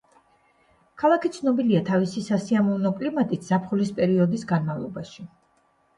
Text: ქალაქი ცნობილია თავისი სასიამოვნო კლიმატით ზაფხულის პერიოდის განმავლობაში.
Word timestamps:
ქალაქი 1.01 1.31
ცნობილია 1.35 1.83
თავისი 1.91 2.23
სასიამოვნო 2.29 2.93
კლიმატით 3.03 3.47
ზაფხულის 3.53 3.93
პერიოდის 4.01 4.49
განმავლობაში. 4.53 5.29